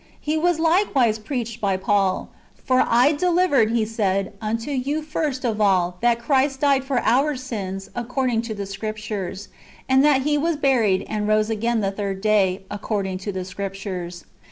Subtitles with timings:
[0.01, 5.45] "^ He was likewise preached by Paul;^' For I delivered/' he says," unto you first
[5.45, 9.49] of all, that Christ died for our sins, according to the Scriptures;
[9.87, 14.25] and that He was buried, and rose again the third day, according to the Scriptures."""